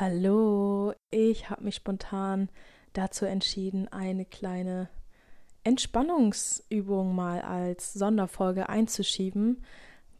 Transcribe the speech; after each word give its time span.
Hallo, 0.00 0.92
ich 1.10 1.50
habe 1.50 1.64
mich 1.64 1.74
spontan 1.74 2.50
dazu 2.92 3.24
entschieden, 3.24 3.88
eine 3.88 4.24
kleine 4.24 4.88
Entspannungsübung 5.64 7.16
mal 7.16 7.40
als 7.40 7.94
Sonderfolge 7.94 8.68
einzuschieben, 8.68 9.64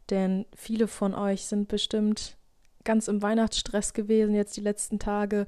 denn 0.09 0.45
viele 0.53 0.89
von 0.89 1.15
euch 1.15 1.45
sind 1.45 1.69
bestimmt 1.69 2.35
ganz 2.83 3.07
im 3.07 3.21
Weihnachtsstress 3.21 3.93
gewesen 3.93 4.35
jetzt 4.35 4.57
die 4.57 4.61
letzten 4.61 4.99
Tage 4.99 5.47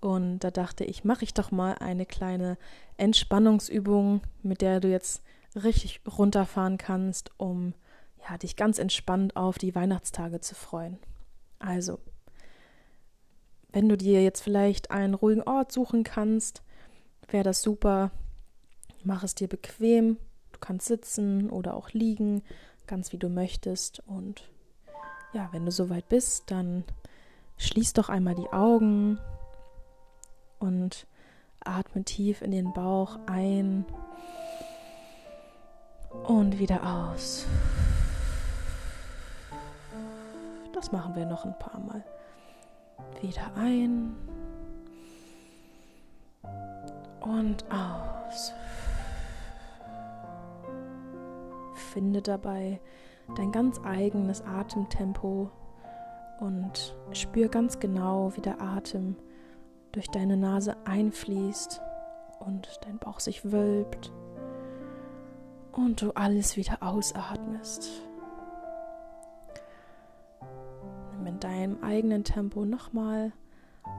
und 0.00 0.38
da 0.38 0.52
dachte 0.52 0.84
ich, 0.84 1.02
mache 1.02 1.24
ich 1.24 1.34
doch 1.34 1.50
mal 1.50 1.72
eine 1.72 2.06
kleine 2.06 2.58
Entspannungsübung, 2.98 4.20
mit 4.44 4.60
der 4.60 4.78
du 4.78 4.86
jetzt 4.86 5.24
richtig 5.56 6.02
runterfahren 6.06 6.78
kannst, 6.78 7.32
um 7.36 7.74
ja, 8.30 8.38
dich 8.38 8.54
ganz 8.54 8.78
entspannt 8.78 9.34
auf 9.34 9.58
die 9.58 9.74
Weihnachtstage 9.74 10.40
zu 10.40 10.54
freuen. 10.54 11.00
Also, 11.58 11.98
wenn 13.76 13.90
du 13.90 13.98
dir 13.98 14.22
jetzt 14.22 14.40
vielleicht 14.40 14.90
einen 14.90 15.12
ruhigen 15.12 15.42
Ort 15.42 15.70
suchen 15.70 16.02
kannst, 16.02 16.62
wäre 17.28 17.44
das 17.44 17.60
super. 17.60 18.10
Mach 19.04 19.22
es 19.22 19.34
dir 19.34 19.48
bequem. 19.48 20.16
Du 20.52 20.58
kannst 20.60 20.86
sitzen 20.86 21.50
oder 21.50 21.74
auch 21.74 21.90
liegen, 21.90 22.42
ganz 22.86 23.12
wie 23.12 23.18
du 23.18 23.28
möchtest. 23.28 24.02
Und 24.06 24.48
ja, 25.34 25.50
wenn 25.52 25.66
du 25.66 25.70
soweit 25.70 26.08
bist, 26.08 26.50
dann 26.50 26.84
schließ 27.58 27.92
doch 27.92 28.08
einmal 28.08 28.34
die 28.34 28.50
Augen 28.50 29.18
und 30.58 31.06
atme 31.60 32.02
tief 32.02 32.40
in 32.40 32.52
den 32.52 32.72
Bauch 32.72 33.18
ein 33.26 33.84
und 36.26 36.58
wieder 36.58 37.10
aus. 37.12 37.44
Das 40.72 40.92
machen 40.92 41.14
wir 41.14 41.26
noch 41.26 41.44
ein 41.44 41.58
paar 41.58 41.78
Mal. 41.78 42.02
Wieder 43.20 43.54
ein 43.56 44.14
und 47.20 47.64
aus. 47.70 48.52
Finde 51.92 52.22
dabei 52.22 52.80
dein 53.36 53.52
ganz 53.52 53.80
eigenes 53.84 54.42
Atemtempo 54.42 55.50
und 56.40 56.96
spür 57.12 57.48
ganz 57.48 57.78
genau, 57.78 58.34
wie 58.36 58.42
der 58.42 58.60
Atem 58.60 59.16
durch 59.92 60.08
deine 60.08 60.36
Nase 60.36 60.76
einfließt 60.84 61.80
und 62.40 62.68
dein 62.82 62.98
Bauch 62.98 63.20
sich 63.20 63.50
wölbt 63.50 64.12
und 65.72 66.02
du 66.02 66.12
alles 66.12 66.56
wieder 66.56 66.82
ausatmest. 66.82 68.05
In 71.26 71.40
deinem 71.40 71.82
eigenen 71.82 72.24
Tempo 72.24 72.64
nochmal 72.64 73.32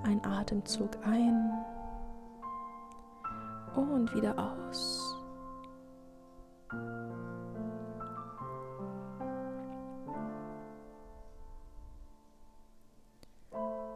einen 0.04 0.24
Atemzug 0.26 0.92
ein 1.06 1.52
und 3.76 4.14
wieder 4.14 4.36
aus. 4.38 5.16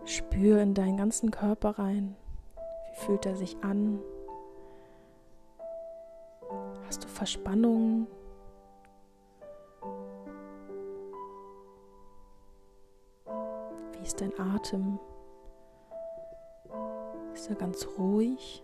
Spür 0.05 0.61
in 0.61 0.73
deinen 0.73 0.97
ganzen 0.97 1.31
Körper 1.31 1.79
rein. 1.79 2.15
Wie 2.55 3.05
fühlt 3.05 3.25
er 3.25 3.35
sich 3.35 3.57
an? 3.63 3.99
Hast 6.85 7.03
du 7.03 7.07
Verspannungen? 7.07 8.07
Ist 14.11 14.19
dein 14.19 14.37
Atem? 14.37 14.99
Ist 17.33 17.49
er 17.49 17.55
ganz 17.55 17.87
ruhig? 17.97 18.61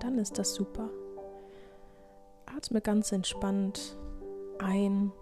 Dann 0.00 0.18
ist 0.18 0.38
das 0.38 0.54
super. 0.54 0.90
Atme 2.46 2.80
ganz 2.80 3.12
entspannt 3.12 3.96
ein 4.58 5.12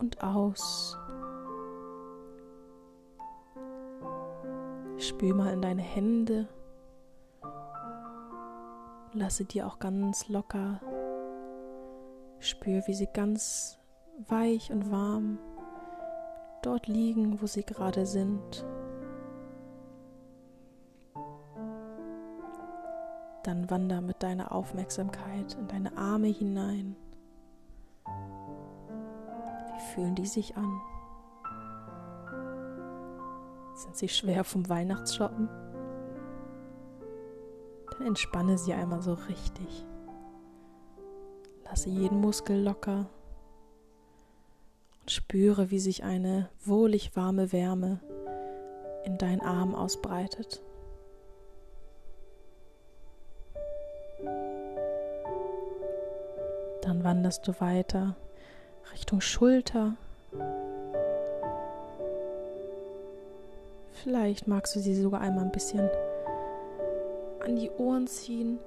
und 0.00 0.20
aus. 0.20 0.98
Spür 4.96 5.34
mal 5.36 5.52
in 5.52 5.62
deine 5.62 5.82
Hände. 5.82 6.48
Lasse 9.12 9.44
dir 9.44 9.68
auch 9.68 9.78
ganz 9.78 10.28
locker. 10.28 10.80
Spür, 12.40 12.82
wie 12.86 12.94
sie 12.94 13.08
ganz 13.12 13.78
weich 14.26 14.72
und 14.72 14.90
warm 14.90 15.38
dort 16.62 16.86
liegen, 16.86 17.40
wo 17.40 17.46
sie 17.46 17.64
gerade 17.64 18.06
sind. 18.06 18.64
Dann 23.42 23.70
wander 23.70 24.00
mit 24.00 24.22
deiner 24.22 24.52
Aufmerksamkeit 24.52 25.54
in 25.54 25.66
deine 25.68 25.96
Arme 25.96 26.28
hinein. 26.28 26.94
Wie 28.06 29.94
fühlen 29.94 30.14
die 30.14 30.26
sich 30.26 30.56
an? 30.56 30.80
Sind 33.74 33.96
sie 33.96 34.08
schwer 34.08 34.44
vom 34.44 34.68
Weihnachtsshoppen? 34.68 35.48
Dann 37.90 38.06
entspanne 38.06 38.58
sie 38.58 38.74
einmal 38.74 39.00
so 39.00 39.14
richtig. 39.14 39.86
Lasse 41.64 41.88
jeden 41.88 42.20
Muskel 42.20 42.62
locker 42.62 43.06
Spüre, 45.06 45.70
wie 45.70 45.80
sich 45.80 46.04
eine 46.04 46.48
wohlig 46.64 47.16
warme 47.16 47.52
Wärme 47.52 48.00
in 49.04 49.18
deinen 49.18 49.40
Arm 49.40 49.74
ausbreitet. 49.74 50.62
Dann 56.82 57.04
wanderst 57.04 57.46
du 57.46 57.52
weiter 57.60 58.16
Richtung 58.92 59.20
Schulter. 59.20 59.94
Vielleicht 64.02 64.46
magst 64.46 64.74
du 64.76 64.80
sie 64.80 64.94
sogar 64.94 65.20
einmal 65.20 65.44
ein 65.44 65.52
bisschen 65.52 65.90
an 67.40 67.56
die 67.56 67.70
Ohren 67.70 68.06
ziehen 68.06 68.58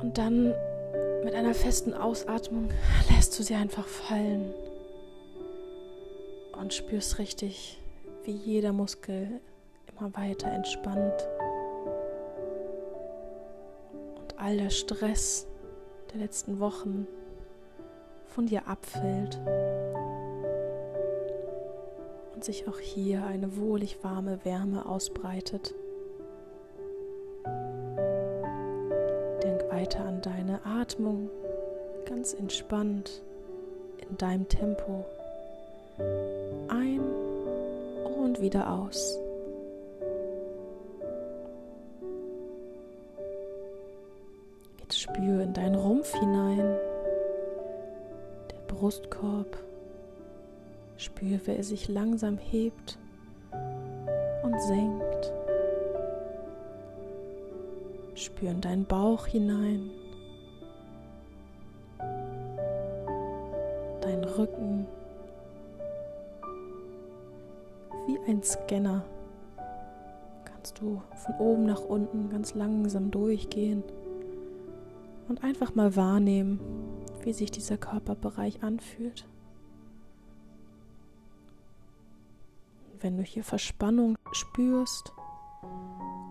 und 0.00 0.18
dann 0.18 0.54
mit 1.24 1.34
einer 1.34 1.54
festen 1.54 1.94
Ausatmung 1.94 2.70
lässt 3.10 3.38
du 3.38 3.42
sie 3.42 3.54
einfach 3.54 3.86
fallen 3.86 4.52
und 6.60 6.74
spürst 6.74 7.18
richtig, 7.18 7.80
wie 8.24 8.32
jeder 8.32 8.72
Muskel 8.72 9.40
immer 9.98 10.14
weiter 10.16 10.50
entspannt 10.50 11.28
und 14.16 14.38
all 14.38 14.56
der 14.56 14.70
Stress 14.70 15.46
der 16.12 16.20
letzten 16.20 16.60
Wochen 16.60 17.06
von 18.26 18.46
dir 18.46 18.68
abfällt 18.68 19.38
und 22.34 22.44
sich 22.44 22.68
auch 22.68 22.78
hier 22.78 23.26
eine 23.26 23.56
wohlig 23.56 24.02
warme 24.02 24.44
Wärme 24.44 24.86
ausbreitet. 24.86 25.74
Weiter 29.90 30.04
an 30.04 30.20
deine 30.20 30.64
Atmung, 30.64 31.28
ganz 32.04 32.32
entspannt 32.34 33.22
in 34.08 34.16
deinem 34.16 34.48
Tempo. 34.48 35.04
Ein 36.68 37.00
und 38.16 38.40
wieder 38.40 38.70
aus. 38.72 39.18
Jetzt 44.80 45.00
spüre 45.00 45.42
in 45.42 45.54
deinen 45.54 45.74
Rumpf 45.74 46.14
hinein, 46.14 46.76
der 48.50 48.60
Brustkorb. 48.68 49.58
Spüre, 50.96 51.40
wie 51.46 51.56
er 51.56 51.64
sich 51.64 51.88
langsam 51.88 52.38
hebt 52.38 52.98
und 54.42 54.60
senkt. 54.62 55.09
Spür 58.20 58.50
in 58.50 58.60
deinen 58.60 58.84
Bauch 58.84 59.26
hinein, 59.26 59.90
deinen 64.02 64.24
Rücken, 64.24 64.86
wie 68.06 68.18
ein 68.30 68.42
Scanner. 68.42 69.06
Kannst 70.44 70.78
du 70.80 71.00
von 71.14 71.34
oben 71.38 71.64
nach 71.64 71.80
unten 71.80 72.28
ganz 72.28 72.54
langsam 72.54 73.10
durchgehen 73.10 73.82
und 75.28 75.42
einfach 75.42 75.74
mal 75.74 75.96
wahrnehmen, 75.96 76.60
wie 77.22 77.32
sich 77.32 77.50
dieser 77.50 77.78
Körperbereich 77.78 78.62
anfühlt. 78.62 79.26
Wenn 83.00 83.16
du 83.16 83.22
hier 83.22 83.44
Verspannung 83.44 84.18
spürst 84.32 85.14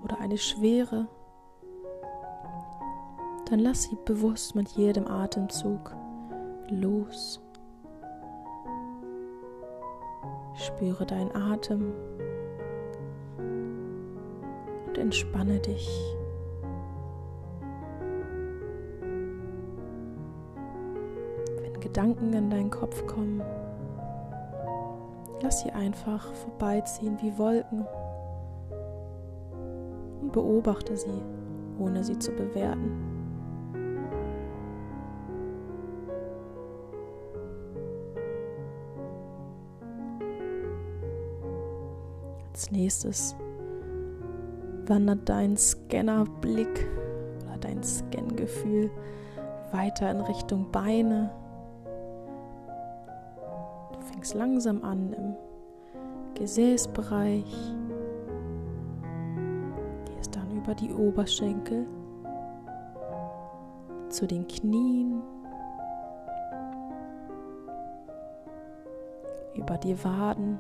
oder 0.03 0.19
eine 0.19 0.37
Schwere, 0.37 1.07
dann 3.49 3.59
lass 3.59 3.83
sie 3.83 3.97
bewusst 4.05 4.55
mit 4.55 4.69
jedem 4.69 5.07
Atemzug 5.07 5.95
los. 6.69 7.41
Spüre 10.53 11.05
deinen 11.05 11.35
Atem, 11.35 11.93
entspanne 14.95 15.59
dich. 15.59 15.89
Wenn 21.61 21.79
Gedanken 21.79 22.33
in 22.33 22.49
deinen 22.49 22.69
Kopf 22.69 23.05
kommen, 23.07 23.41
lass 25.41 25.61
sie 25.61 25.71
einfach 25.71 26.31
vorbeiziehen 26.33 27.17
wie 27.21 27.35
Wolken 27.37 27.85
und 30.21 30.31
beobachte 30.33 30.95
sie, 30.97 31.23
ohne 31.79 32.03
sie 32.03 32.19
zu 32.19 32.31
bewerten. 32.31 33.08
Als 42.59 42.71
nächstes 42.71 43.37
wandert 44.85 45.29
dein 45.29 45.55
Scannerblick 45.55 46.89
oder 47.45 47.57
dein 47.57 47.81
Scangefühl 47.81 48.91
weiter 49.71 50.11
in 50.11 50.19
Richtung 50.19 50.69
Beine. 50.69 51.31
Du 53.93 54.01
fängst 54.11 54.33
langsam 54.33 54.83
an 54.83 55.13
im 55.13 55.35
Gesäßbereich, 56.33 57.45
gehst 60.03 60.35
dann 60.35 60.51
über 60.51 60.75
die 60.75 60.91
Oberschenkel 60.91 61.87
zu 64.09 64.27
den 64.27 64.45
Knien, 64.49 65.21
über 69.55 69.77
die 69.77 70.03
Waden. 70.03 70.59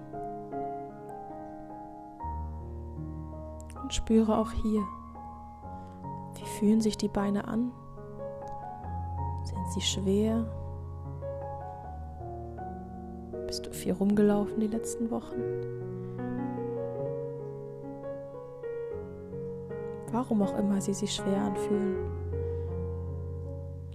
Und 3.89 3.95
spüre 3.95 4.37
auch 4.37 4.51
hier, 4.51 4.87
wie 6.35 6.45
fühlen 6.59 6.79
sich 6.79 6.95
die 6.95 7.07
Beine 7.07 7.47
an? 7.47 7.71
Sind 9.43 9.65
sie 9.73 9.81
schwer? 9.81 10.45
Bist 13.47 13.65
du 13.65 13.71
viel 13.71 13.93
rumgelaufen 13.93 14.59
die 14.59 14.67
letzten 14.67 15.09
Wochen? 15.09 15.41
Warum 20.11 20.43
auch 20.43 20.55
immer 20.55 20.79
sie 20.81 20.93
sich 20.93 21.15
schwer 21.15 21.41
anfühlen. 21.41 21.97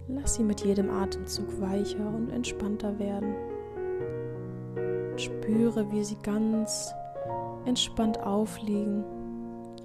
Lass 0.08 0.34
sie 0.34 0.42
mit 0.42 0.64
jedem 0.64 0.90
Atemzug 0.90 1.60
weicher 1.60 2.04
und 2.04 2.30
entspannter 2.30 2.98
werden. 2.98 3.32
Spüre, 5.16 5.88
wie 5.92 6.02
sie 6.02 6.18
ganz 6.20 6.92
entspannt 7.64 8.20
aufliegen 8.26 9.04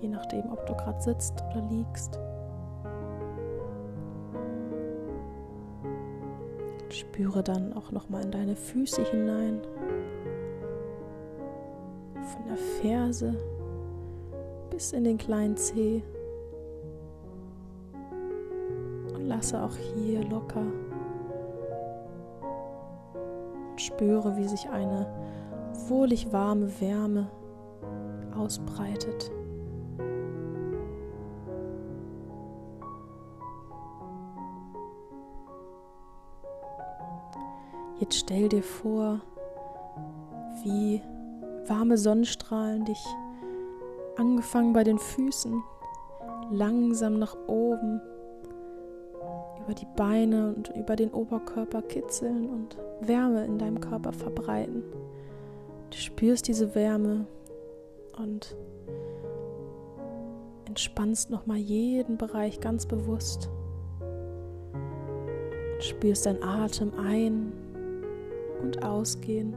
je 0.01 0.09
nachdem, 0.09 0.51
ob 0.51 0.65
du 0.65 0.73
gerade 0.73 1.01
sitzt 1.01 1.43
oder 1.51 1.61
liegst. 1.69 2.19
Spüre 6.89 7.43
dann 7.43 7.73
auch 7.73 7.91
noch 7.91 8.09
mal 8.09 8.23
in 8.23 8.31
deine 8.31 8.55
Füße 8.55 9.03
hinein, 9.03 9.61
von 12.13 12.45
der 12.47 12.57
Ferse 12.81 13.35
bis 14.69 14.93
in 14.93 15.03
den 15.03 15.17
kleinen 15.17 15.57
Zeh. 15.57 16.01
Und 19.13 19.27
lasse 19.27 19.61
auch 19.61 19.75
hier 19.75 20.23
locker. 20.23 20.65
Und 23.71 23.81
spüre, 23.81 24.37
wie 24.37 24.47
sich 24.47 24.69
eine 24.69 25.05
wohlig 25.87 26.31
warme 26.31 26.69
Wärme 26.79 27.27
ausbreitet. 28.37 29.31
Jetzt 37.99 38.15
stell 38.15 38.47
dir 38.47 38.63
vor, 38.63 39.19
wie 40.63 41.01
warme 41.67 41.97
Sonnenstrahlen 41.97 42.85
dich 42.85 43.03
angefangen 44.15 44.71
bei 44.71 44.85
den 44.85 44.99
Füßen 44.99 45.61
langsam 46.49 47.19
nach 47.19 47.35
oben 47.47 48.01
über 49.59 49.73
die 49.73 49.87
Beine 49.97 50.53
und 50.55 50.69
über 50.75 50.95
den 50.95 51.11
Oberkörper 51.11 51.81
kitzeln 51.81 52.49
und 52.49 52.77
Wärme 53.01 53.45
in 53.45 53.59
deinem 53.59 53.81
Körper 53.81 54.13
verbreiten. 54.13 54.81
Du 55.89 55.97
spürst 55.97 56.47
diese 56.47 56.73
Wärme 56.75 57.25
und 58.17 58.55
entspannst 60.65 61.29
nochmal 61.29 61.57
jeden 61.57 62.17
Bereich 62.17 62.61
ganz 62.61 62.85
bewusst. 62.85 63.49
Und 65.73 65.83
spürst 65.83 66.25
deinen 66.25 66.43
Atem 66.43 66.93
ein 66.97 67.51
und 68.61 68.83
ausgehen. 68.83 69.53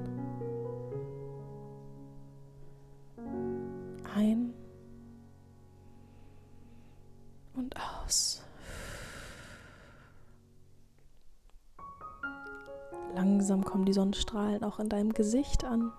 Ein 4.14 4.52
und 7.54 7.74
aus. 7.76 8.42
Langsam 13.14 13.64
kommen 13.64 13.84
die 13.84 13.92
Sonnenstrahlen 13.92 14.64
auch 14.64 14.78
in 14.78 14.88
deinem 14.88 15.12
Gesicht 15.12 15.64
an. 15.64 15.92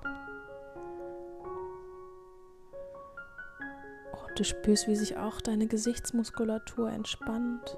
Und 4.12 4.40
du 4.40 4.44
spürst, 4.44 4.88
wie 4.88 4.96
sich 4.96 5.18
auch 5.18 5.42
deine 5.42 5.68
Gesichtsmuskulatur 5.68 6.90
entspannt. 6.90 7.78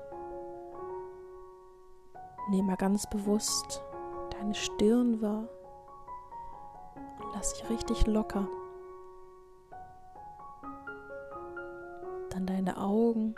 Nimm 2.50 2.68
mal 2.68 2.78
ganz 2.78 3.10
bewusst 3.10 3.81
deine 4.39 4.53
Stirn 4.53 5.21
wahr 5.21 5.47
und 6.95 7.33
lass 7.33 7.53
dich 7.53 7.69
richtig 7.69 8.07
locker. 8.07 8.47
Dann 12.29 12.45
deine 12.45 12.77
Augen. 12.77 13.35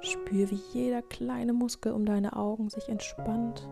Spür, 0.00 0.50
wie 0.50 0.60
jeder 0.72 1.02
kleine 1.02 1.52
Muskel 1.52 1.92
um 1.92 2.04
deine 2.04 2.36
Augen 2.36 2.68
sich 2.68 2.88
entspannt. 2.88 3.68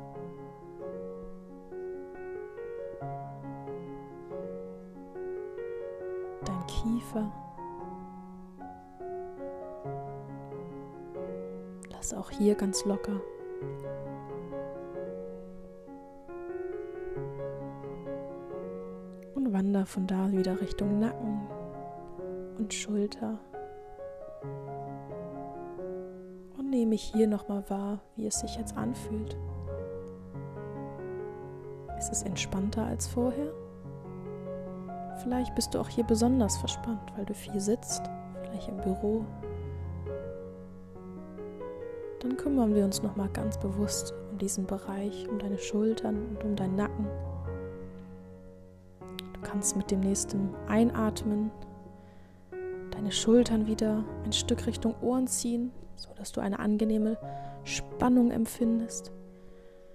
Dein 6.44 6.66
Kiefer. 6.66 7.30
Lass 11.90 12.14
auch 12.14 12.30
hier 12.30 12.54
ganz 12.54 12.84
locker. 12.84 13.20
Wander 19.52 19.86
von 19.86 20.06
da 20.06 20.30
wieder 20.32 20.60
Richtung 20.60 20.98
Nacken 20.98 21.42
und 22.58 22.72
Schulter. 22.72 23.38
Und 26.56 26.70
nehme 26.70 26.94
ich 26.94 27.02
hier 27.02 27.26
nochmal 27.26 27.68
wahr, 27.68 28.00
wie 28.16 28.26
es 28.26 28.40
sich 28.40 28.56
jetzt 28.56 28.76
anfühlt. 28.76 29.36
Ist 31.98 32.12
es 32.12 32.22
entspannter 32.22 32.86
als 32.86 33.06
vorher? 33.06 33.52
Vielleicht 35.22 35.54
bist 35.54 35.74
du 35.74 35.78
auch 35.80 35.88
hier 35.88 36.04
besonders 36.04 36.56
verspannt, 36.56 37.12
weil 37.16 37.26
du 37.26 37.34
viel 37.34 37.60
sitzt, 37.60 38.02
vielleicht 38.42 38.68
im 38.68 38.78
Büro. 38.78 39.24
Dann 42.20 42.36
kümmern 42.36 42.74
wir 42.74 42.84
uns 42.84 43.02
nochmal 43.02 43.28
ganz 43.28 43.58
bewusst 43.58 44.14
um 44.30 44.38
diesen 44.38 44.66
Bereich, 44.66 45.28
um 45.28 45.38
deine 45.38 45.58
Schultern 45.58 46.26
und 46.30 46.44
um 46.44 46.56
deinen 46.56 46.76
Nacken 46.76 47.06
kannst 49.42 49.76
mit 49.76 49.90
dem 49.90 50.00
nächsten 50.00 50.54
Einatmen 50.68 51.50
deine 52.90 53.12
Schultern 53.12 53.66
wieder 53.66 54.04
ein 54.24 54.32
Stück 54.32 54.66
Richtung 54.66 54.94
Ohren 55.00 55.26
ziehen, 55.26 55.72
sodass 55.96 56.32
du 56.32 56.40
eine 56.40 56.58
angenehme 56.58 57.18
Spannung 57.64 58.30
empfindest. 58.30 59.12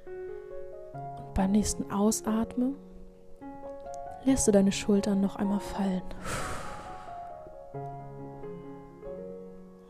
Und 0.06 1.34
beim 1.34 1.52
nächsten 1.52 1.92
Ausatmen 1.92 2.76
lässt 4.26 4.48
du 4.48 4.52
deine 4.52 4.72
Schultern 4.72 5.22
noch 5.22 5.38
einmal 5.38 5.60
fallen. 5.60 6.02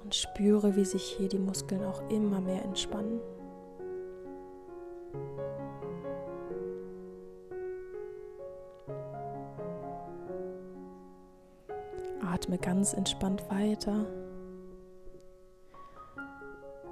Und 0.03 0.15
spüre, 0.15 0.75
wie 0.75 0.85
sich 0.85 1.03
hier 1.03 1.27
die 1.27 1.39
Muskeln 1.39 1.83
auch 1.83 2.01
immer 2.09 2.39
mehr 2.39 2.63
entspannen. 2.63 3.19
Atme 12.38 12.60
ganz 12.60 12.94
entspannt 12.94 13.50
weiter. 13.50 14.06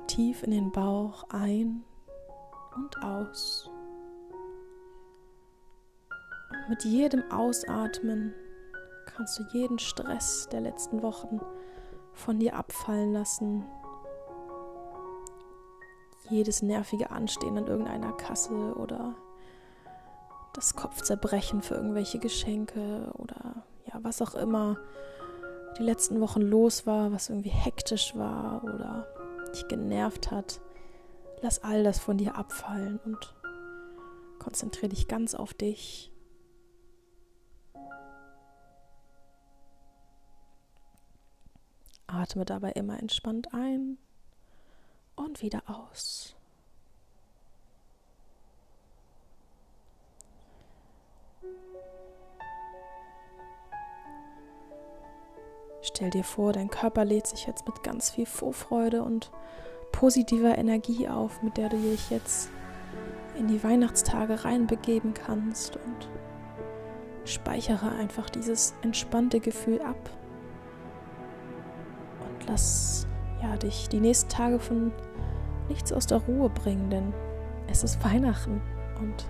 Tief 0.07 0.41
in 0.41 0.49
den 0.49 0.71
Bauch 0.71 1.23
ein 1.29 1.83
und 2.75 3.03
aus. 3.03 3.69
Und 6.49 6.69
mit 6.69 6.83
jedem 6.83 7.31
Ausatmen 7.31 8.33
kannst 9.05 9.37
du 9.37 9.43
jeden 9.53 9.77
Stress 9.77 10.49
der 10.51 10.61
letzten 10.61 11.03
Wochen 11.03 11.39
von 12.13 12.39
dir 12.39 12.55
abfallen 12.55 13.13
lassen. 13.13 13.65
Jedes 16.27 16.63
nervige 16.63 17.11
Anstehen 17.11 17.55
an 17.59 17.67
irgendeiner 17.67 18.13
Kasse 18.13 18.73
oder 18.77 19.13
das 20.53 20.75
Kopfzerbrechen 20.75 21.61
für 21.61 21.75
irgendwelche 21.75 22.17
Geschenke 22.17 23.11
oder 23.19 23.63
ja, 23.85 23.99
was 24.01 24.23
auch 24.23 24.33
immer 24.33 24.77
die 25.77 25.83
letzten 25.83 26.21
Wochen 26.21 26.41
los 26.41 26.85
war, 26.85 27.11
was 27.11 27.29
irgendwie 27.29 27.49
hektisch 27.49 28.15
war 28.15 28.63
oder 28.63 29.07
dich 29.53 29.67
genervt 29.67 30.31
hat. 30.31 30.61
Lass 31.41 31.63
all 31.63 31.83
das 31.83 31.99
von 31.99 32.17
dir 32.17 32.35
abfallen 32.35 32.99
und 33.05 33.35
konzentriere 34.39 34.89
dich 34.89 35.07
ganz 35.07 35.35
auf 35.35 35.53
dich. 35.53 36.11
Atme 42.07 42.45
dabei 42.45 42.71
immer 42.71 42.99
entspannt 42.99 43.53
ein 43.53 43.97
und 45.15 45.41
wieder 45.41 45.63
aus. 45.67 46.35
Stell 55.87 56.09
dir 56.09 56.23
vor, 56.23 56.51
dein 56.51 56.71
Körper 56.71 57.05
lädt 57.05 57.27
sich 57.27 57.45
jetzt 57.45 57.67
mit 57.67 57.83
ganz 57.83 58.09
viel 58.09 58.25
Vorfreude 58.25 59.03
und 59.03 59.29
positiver 59.91 60.57
Energie 60.57 61.07
auf, 61.07 61.43
mit 61.43 61.57
der 61.57 61.69
du 61.69 61.77
dich 61.77 62.09
jetzt 62.09 62.49
in 63.37 63.47
die 63.47 63.63
Weihnachtstage 63.63 64.43
reinbegeben 64.43 65.13
kannst 65.13 65.75
und 65.75 66.09
speichere 67.23 67.91
einfach 67.91 68.31
dieses 68.31 68.73
entspannte 68.81 69.39
Gefühl 69.39 69.79
ab. 69.83 70.09
Und 72.19 72.47
lass 72.47 73.05
ja 73.43 73.55
dich 73.55 73.87
die 73.87 73.99
nächsten 73.99 74.29
Tage 74.29 74.57
von 74.57 74.91
nichts 75.69 75.93
aus 75.93 76.07
der 76.07 76.17
Ruhe 76.17 76.49
bringen, 76.49 76.89
denn 76.89 77.13
es 77.67 77.83
ist 77.83 78.03
Weihnachten 78.03 78.59
und 78.99 79.27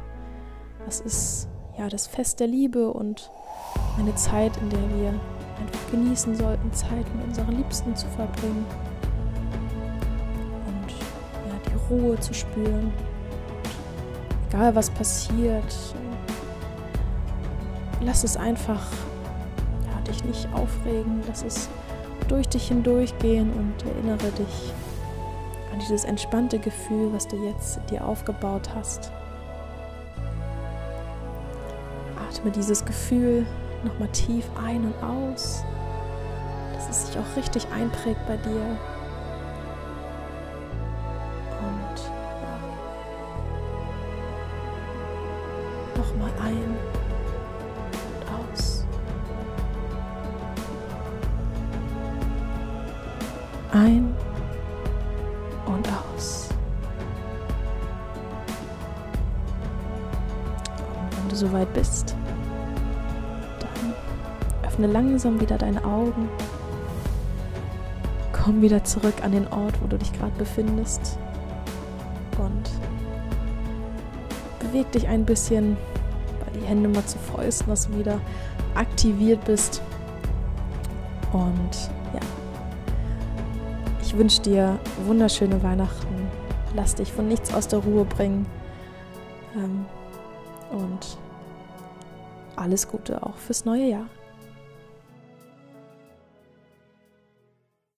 es 0.88 1.02
ist 1.02 1.50
ja 1.78 1.90
das 1.90 2.08
Fest 2.08 2.40
der 2.40 2.48
Liebe 2.48 2.94
und 2.94 3.30
eine 4.00 4.16
Zeit, 4.16 4.56
in 4.56 4.70
der 4.70 4.90
wir 4.98 5.20
einfach 5.60 5.92
genießen 5.92 6.36
sollten, 6.36 6.72
Zeit 6.74 7.06
mit 7.16 7.28
unseren 7.28 7.52
Liebsten 7.58 7.96
zu 7.96 8.08
verbringen 8.08 8.66
und 10.68 10.92
ja, 10.92 11.56
die 11.68 11.94
Ruhe 11.94 12.20
zu 12.20 12.34
spüren. 12.34 12.92
Egal 14.50 14.76
was 14.76 14.90
passiert, 14.90 15.76
lass 18.02 18.24
es 18.24 18.38
einfach 18.38 18.82
ja, 19.86 20.02
dich 20.02 20.24
nicht 20.24 20.48
aufregen, 20.54 21.22
lass 21.28 21.44
es 21.44 21.70
durch 22.28 22.48
dich 22.48 22.68
hindurchgehen 22.70 23.52
und 23.52 23.74
erinnere 23.86 24.32
dich 24.32 24.74
an 25.72 25.80
dieses 25.80 26.06
entspannte 26.06 26.58
Gefühl, 26.60 27.12
was 27.14 27.28
du 27.28 27.36
jetzt 27.46 27.80
dir 27.90 28.06
aufgebaut 28.06 28.70
hast. 28.74 29.12
Atme 32.30 32.52
dieses 32.52 32.86
Gefühl 32.86 33.46
nochmal 33.86 34.10
tief 34.10 34.46
ein 34.62 34.86
und 34.86 35.04
aus, 35.04 35.64
dass 36.74 36.90
es 36.90 37.08
sich 37.08 37.18
auch 37.18 37.38
richtig 37.38 37.68
einprägt 37.74 38.20
bei 38.28 38.38
dir. 38.38 38.78
Und 41.62 42.00
ja, 42.42 42.60
nochmal 45.98 46.32
ein 46.44 46.78
und 48.12 48.54
aus. 48.54 48.86
Ein 53.72 54.16
Öffne 64.76 64.88
langsam 64.88 65.40
wieder 65.40 65.58
deine 65.58 65.86
Augen. 65.86 66.28
Komm 68.34 68.62
wieder 68.62 68.84
zurück 68.84 69.14
an 69.24 69.32
den 69.32 69.48
Ort, 69.48 69.82
wo 69.82 69.88
du 69.88 69.98
dich 69.98 70.12
gerade 70.12 70.34
befindest. 70.38 71.18
Und 72.38 72.70
beweg 74.60 74.92
dich 74.92 75.08
ein 75.08 75.24
bisschen, 75.24 75.78
bei 76.42 76.60
die 76.60 76.66
Hände 76.66 76.90
mal 76.90 77.06
zu 77.06 77.18
Fäusten, 77.18 77.70
dass 77.70 77.88
du 77.88 77.98
wieder 78.00 78.20
aktiviert 78.76 79.46
bist. 79.46 79.82
Und 81.32 81.90
ja, 82.14 82.20
ich 84.02 84.18
wünsche 84.18 84.42
dir 84.42 84.78
wunderschöne 85.06 85.64
Weihnachten. 85.64 86.28
Lass 86.76 86.96
dich 86.96 87.14
von 87.14 87.30
nichts 87.30 87.54
aus 87.54 87.70
der 87.70 87.80
Ruhe 87.80 88.04
bringen. 88.04 88.46
Ähm, 89.56 89.86
und 90.70 91.18
alles 92.58 92.90
Gute 92.90 93.24
auch 93.24 93.38
fürs 93.38 93.64
neue 93.64 93.86
Jahr. 93.86 94.08